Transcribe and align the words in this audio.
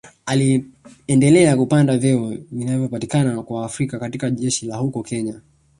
Aliendelea 0.25 1.57
kupanda 1.57 1.97
vyeo 1.97 2.35
vilivyopatikana 2.51 3.43
kwa 3.43 3.59
Waafrika 3.61 3.99
katika 3.99 4.29
jeshi 4.31 4.65
la 4.65 4.75
huko 4.77 5.03
Kenya 5.03 5.41